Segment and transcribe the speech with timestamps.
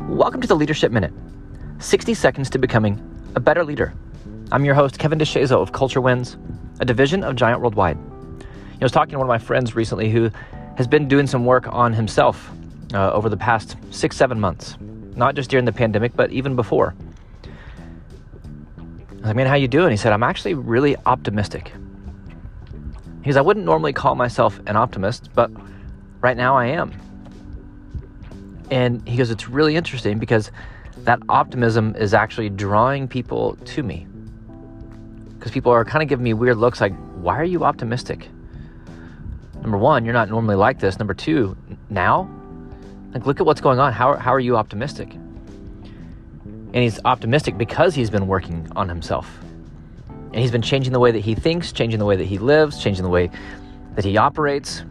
[0.00, 1.12] Welcome to the Leadership Minute
[1.78, 3.00] 60 seconds to becoming
[3.34, 3.94] a better leader.
[4.52, 6.36] I'm your host, Kevin DeShazo of Culture Wins,
[6.80, 7.96] a division of Giant Worldwide.
[8.42, 10.30] I was talking to one of my friends recently who
[10.76, 12.50] has been doing some work on himself
[12.92, 14.76] uh, over the past six, seven months,
[15.16, 16.94] not just during the pandemic, but even before.
[17.48, 19.92] I was like, man, how you doing?
[19.92, 21.72] He said, I'm actually really optimistic.
[23.22, 25.50] He goes, I wouldn't normally call myself an optimist, but
[26.20, 26.92] right now I am.
[28.70, 30.50] And he goes, It's really interesting because
[30.98, 34.06] that optimism is actually drawing people to me.
[35.34, 38.28] Because people are kind of giving me weird looks like, Why are you optimistic?
[39.60, 40.98] Number one, you're not normally like this.
[40.98, 41.56] Number two,
[41.90, 42.30] now?
[43.12, 43.92] Like, look at what's going on.
[43.92, 45.12] How, how are you optimistic?
[45.14, 49.38] And he's optimistic because he's been working on himself.
[50.08, 52.82] And he's been changing the way that he thinks, changing the way that he lives,
[52.82, 53.30] changing the way
[53.94, 54.84] that he operates.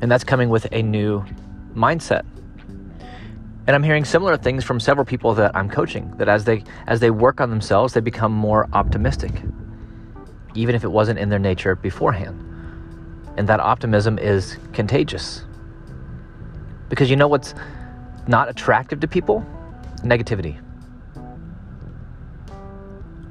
[0.00, 1.24] And that's coming with a new
[1.74, 2.24] mindset.
[3.66, 7.00] And I'm hearing similar things from several people that I'm coaching that as they as
[7.00, 9.32] they work on themselves, they become more optimistic.
[10.54, 12.42] Even if it wasn't in their nature beforehand.
[13.36, 15.44] And that optimism is contagious.
[16.88, 17.54] Because you know what's
[18.28, 19.44] not attractive to people?
[20.02, 20.60] Negativity.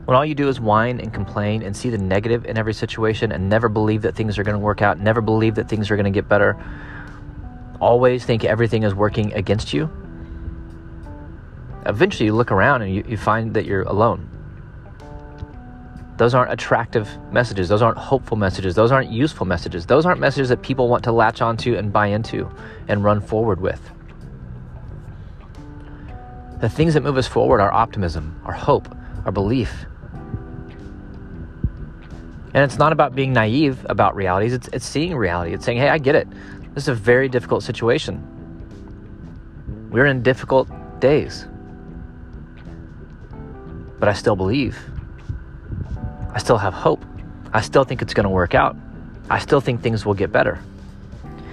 [0.06, 3.32] When all you do is whine and complain and see the negative in every situation
[3.32, 5.96] and never believe that things are going to work out, never believe that things are
[5.96, 6.56] going to get better,
[7.80, 9.90] always think everything is working against you,
[11.86, 14.30] eventually you look around and you, you find that you're alone.
[16.18, 17.68] Those aren't attractive messages.
[17.68, 18.74] Those aren't hopeful messages.
[18.74, 19.86] Those aren't useful messages.
[19.86, 22.50] Those aren't messages that people want to latch onto and buy into
[22.88, 23.82] and run forward with.
[26.62, 28.96] The things that move us forward are optimism, our hope,
[29.26, 29.86] our belief,
[32.56, 35.54] and it's not about being naive about realities, it's, it's seeing reality.
[35.54, 36.26] It's saying, hey, I get it.
[36.74, 38.24] This is a very difficult situation.
[39.92, 40.70] We're in difficult
[41.02, 41.48] days.
[44.00, 44.80] But I still believe.
[46.34, 47.04] I still have hope.
[47.52, 48.78] I still think it's going to work out.
[49.30, 50.58] I still think things will get better.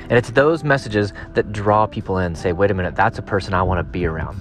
[0.03, 3.55] And it's those messages that draw people in, say, wait a minute, that's a person
[3.55, 4.41] I want to be around.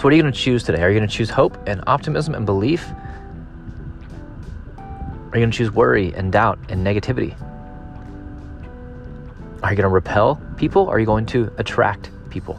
[0.00, 0.80] So, what are you going to choose today?
[0.80, 2.90] Are you going to choose hope and optimism and belief?
[4.78, 7.38] Are you going to choose worry and doubt and negativity?
[9.62, 10.84] Are you going to repel people?
[10.84, 12.58] Or are you going to attract people?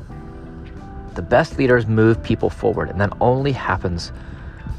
[1.16, 4.10] The best leaders move people forward, and that only happens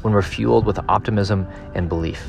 [0.01, 2.25] when we're fueled with optimism and belief.